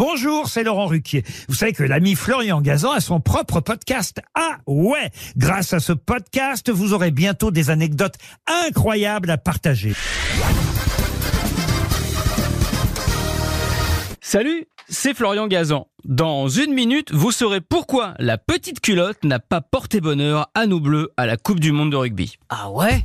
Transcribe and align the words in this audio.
Bonjour, 0.00 0.48
c'est 0.48 0.64
Laurent 0.64 0.86
Ruquier. 0.86 1.24
Vous 1.46 1.54
savez 1.54 1.74
que 1.74 1.82
l'ami 1.82 2.14
Florian 2.14 2.62
Gazan 2.62 2.92
a 2.92 3.00
son 3.00 3.20
propre 3.20 3.60
podcast. 3.60 4.22
Ah 4.34 4.56
ouais 4.66 5.10
Grâce 5.36 5.74
à 5.74 5.78
ce 5.78 5.92
podcast, 5.92 6.70
vous 6.70 6.94
aurez 6.94 7.10
bientôt 7.10 7.50
des 7.50 7.68
anecdotes 7.68 8.14
incroyables 8.46 9.28
à 9.28 9.36
partager. 9.36 9.92
Salut, 14.22 14.68
c'est 14.88 15.12
Florian 15.12 15.48
Gazan. 15.48 15.86
Dans 16.06 16.48
une 16.48 16.72
minute, 16.72 17.12
vous 17.12 17.30
saurez 17.30 17.60
pourquoi 17.60 18.14
la 18.18 18.38
petite 18.38 18.80
culotte 18.80 19.22
n'a 19.22 19.38
pas 19.38 19.60
porté 19.60 20.00
bonheur 20.00 20.48
à 20.54 20.66
nous 20.66 20.80
bleus 20.80 21.10
à 21.18 21.26
la 21.26 21.36
Coupe 21.36 21.60
du 21.60 21.72
Monde 21.72 21.92
de 21.92 21.96
rugby. 21.96 22.38
Ah 22.48 22.70
ouais? 22.70 23.04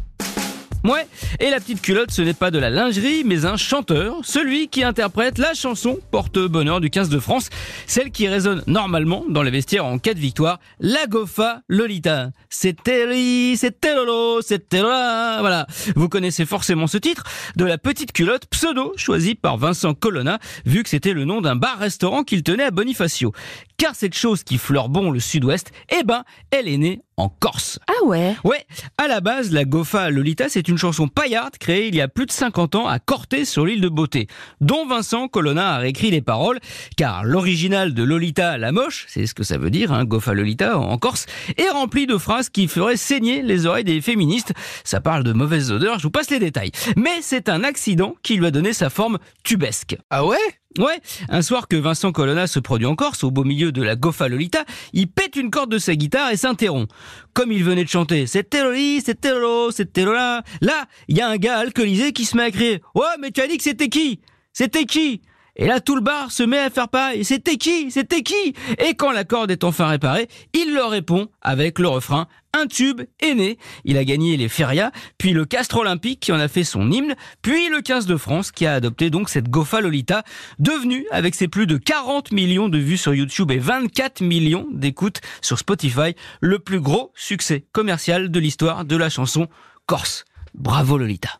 Et 1.40 1.50
la 1.50 1.60
petite 1.60 1.82
culotte, 1.82 2.12
ce 2.12 2.22
n'est 2.22 2.36
pas 2.36 2.52
de 2.52 2.60
la 2.60 2.70
lingerie, 2.70 3.24
mais 3.26 3.46
un 3.46 3.58
chanteur, 3.58 4.18
celui 4.24 4.68
qui 4.68 4.84
interprète 4.84 5.40
la 5.40 5.54
chanson 5.54 6.00
Porte-Bonheur 6.12 6.80
du 6.80 6.90
15 6.92 7.09
de 7.09 7.20
France, 7.20 7.50
celle 7.88 8.12
qui 8.12 8.28
résonne 8.28 8.62
normalement 8.68 9.26
dans 9.28 9.42
les 9.42 9.50
vestiaires 9.50 9.86
en 9.86 9.98
cas 9.98 10.14
de 10.14 10.20
victoire, 10.20 10.59
la 10.80 11.08
Gofa 11.08 11.62
Lolita. 11.70 12.30
C'était 12.50 13.56
c'était 13.56 13.95
Lolo, 13.95 14.42
c'était 14.42 14.82
Lola, 14.82 15.38
voilà. 15.40 15.66
Vous 15.95 16.08
connaissez 16.08 16.45
forcément 16.45 16.88
ce 16.88 16.98
titre 16.98 17.23
de 17.56 17.66
la 17.66 17.78
petite 17.78 18.12
culotte 18.12 18.45
pseudo 18.48 18.94
choisi 18.95 19.34
par 19.34 19.58
Vincent 19.58 19.94
Colonna, 19.95 20.40
vu 20.66 20.84
que 20.84 20.90
c'était 20.90 21.14
le 21.14 21.26
nom 21.26 21.42
d'un 21.42 21.56
bar-restaurant 21.56 22.23
qu'il 22.23 22.44
tenait 22.44 22.64
à 22.64 22.72
Bonifacio. 22.72 23.34
Car 23.78 23.96
cette 23.96 24.16
chose 24.16 24.44
qui 24.44 24.58
fleure 24.58 24.90
bon 24.90 25.12
le 25.12 25.20
sud-ouest, 25.20 25.72
eh 25.90 26.04
ben, 26.04 26.24
elle 26.52 26.68
est 26.68 26.78
née 26.78 27.02
en 27.18 27.30
Corse. 27.30 27.80
Ah 27.88 28.06
ouais 28.06 28.36
Ouais, 28.44 28.66
à 28.98 29.08
la 29.08 29.22
base, 29.22 29.52
la 29.52 29.66
Gofa 29.66 30.10
Lolita, 30.10 30.50
c'est 30.50 30.68
une 30.68 30.78
chanson 30.78 31.08
paillarde 31.08 31.58
créée 31.58 31.88
il 31.88 31.96
y 31.96 32.02
a 32.02 32.08
plus 32.08 32.26
de 32.26 32.32
50 32.32 32.76
ans 32.76 32.88
à 32.88 33.00
Corté 33.00 33.46
sur 33.46 33.66
l'île 33.66 33.82
de 33.82 33.90
Beauté, 33.90 34.28
dont 34.62 34.86
Vincent 34.86 35.28
Colonna 35.28 35.76
a 35.76 35.78
réécrit 35.78 36.12
les 36.12 36.22
paroles, 36.22 36.60
car 36.98 37.24
l'original 37.24 37.94
de 37.94 38.04
Lolita 38.04 38.58
la 38.58 38.72
moche, 38.72 39.06
c'est 39.08 39.28
ce 39.28 39.34
que 39.34 39.44
ça 39.44 39.58
veut 39.58 39.70
dire, 39.70 39.92
hein, 39.94 40.06
Gofa 40.06 40.34
Lolita 40.34 40.78
en 40.78 40.98
Corse, 40.98 41.26
est 41.58 41.70
rempli 41.70 42.06
de 42.06 42.17
phrases 42.17 42.50
qui 42.50 42.67
feraient 42.67 42.98
saigner 42.98 43.42
les 43.42 43.66
oreilles 43.66 43.84
des 43.84 44.02
féministes. 44.02 44.54
Ça 44.84 45.02
parle 45.02 45.23
de 45.23 45.34
mauvaises 45.34 45.72
odeurs, 45.72 46.00
je 46.00 46.04
vous 46.04 46.12
passe 46.12 46.30
les 46.30 46.39
détails. 46.39 46.72
Mais 46.98 47.22
c'est 47.22 47.50
un 47.50 47.64
accident 47.64 48.16
qui 48.23 48.36
lui 48.36 48.45
a 48.45 48.52
donné 48.52 48.73
sa 48.73 48.89
forme 48.89 49.20
tubesque. 49.44 49.98
Ah 50.10 50.26
ouais? 50.26 50.38
Ouais, 50.78 51.00
un 51.30 51.42
soir 51.42 51.70
que 51.70 51.78
Vincent 51.78 52.12
Colonna 52.12 52.48
se 52.48 52.59
produit 52.59 52.86
en 52.86 52.95
Corse, 52.95 53.23
au 53.23 53.31
beau 53.31 53.45
milieu 53.45 53.72
de 53.72 53.81
la 53.81 53.95
Gofa 53.95 54.28
Lolita, 54.28 54.66
il 54.92 55.08
pète 55.08 55.38
une 55.38 55.50
corde 55.50 55.72
de 55.72 55.78
sa 55.78 55.95
guitare 55.95 56.32
et 56.32 56.38
s'interrompt. 56.38 56.92
Comme 57.34 57.54
il 57.54 57.64
venait 57.64 57.86
de 57.86 57.90
chanter, 57.90 58.28
c'était 58.28 58.62
Loli, 58.62 59.00
c'était 59.00 59.32
Lolo, 59.32 59.72
c'était 59.72 60.04
Lola. 60.04 60.44
Là, 60.59 60.86
il 61.08 61.16
y 61.16 61.22
a 61.22 61.30
un 61.30 61.38
gars 61.38 61.59
alcoolisé 61.59 62.12
qui 62.12 62.26
se 62.26 62.36
met 62.36 62.44
à 62.44 62.52
crier, 62.52 62.82
ouais, 62.94 63.06
mais 63.22 63.32
tu 63.32 63.40
as 63.40 63.48
dit 63.48 63.56
que 63.56 63.64
c'était 63.64 63.88
qui? 63.88 64.20
C'était 64.52 64.84
qui? 64.84 65.22
Et 65.56 65.67
là, 65.67 65.80
tout 65.80 65.95
le 65.95 66.02
bar 66.02 66.31
se 66.31 66.44
met 66.44 66.59
à 66.59 66.70
faire 66.70 66.89
pareil. 66.89 67.23
C'était 67.23 67.58
qui? 67.58 67.92
C'était 67.92 68.23
qui? 68.23 68.53
Et 68.78 68.95
quand 68.95 69.11
la 69.11 69.23
corde 69.23 69.52
est 69.52 69.64
enfin 69.64 69.88
réparée, 69.88 70.28
il 70.53 70.73
leur 70.73 70.89
répond 70.89 71.30
avec 71.42 71.80
le 71.80 71.88
refrain 71.88 72.28
un 72.56 72.67
tube 72.67 73.02
est 73.20 73.34
né. 73.34 73.58
Il 73.83 73.98
a 73.98 74.06
gagné 74.06 74.38
les 74.38 74.48
Ferias, 74.48 74.92
puis 75.17 75.33
le 75.33 75.45
Castre 75.45 75.78
Olympique 75.78 76.22
qui 76.22 76.31
en 76.31 76.39
a 76.39 76.48
fait 76.48 76.64
son 76.64 76.89
hymne, 76.89 77.16
puis 77.42 77.70
le 77.70 77.81
15 77.81 78.06
de 78.06 78.16
France 78.16 78.52
qui 78.52 78.66
a 78.66 78.73
adopté 78.73 79.09
donc 79.09 79.30
cette 79.30 79.50
Gofa 79.50 79.81
Lolita, 79.81 80.23
devenue 80.58 81.06
avec 81.11 81.36
ses 81.36 81.48
plus 81.48 81.67
de 81.67 81.78
40 81.78 82.31
millions 82.31 82.70
de 82.70 82.78
vues 82.78 82.98
sur 82.98 83.14
YouTube 83.14 83.52
et 83.52 83.59
24 83.59 84.22
millions 84.22 84.67
d'écoutes 84.72 85.20
sur 85.42 85.59
Spotify, 85.59 86.16
le 86.39 86.59
plus 86.59 86.80
gros 86.80 87.11
succès 87.14 87.66
commercial 87.73 88.31
de 88.31 88.39
l'histoire 88.39 88.86
de 88.86 88.95
la 88.95 89.09
chanson 89.09 89.48
corse. 89.86 90.23
Bravo 90.53 90.98
Lolita. 90.98 91.39